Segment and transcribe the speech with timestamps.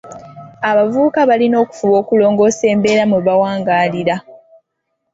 [0.69, 4.15] Abavubuka balina okufuba okulongoosa embeera mwe bawangaalira.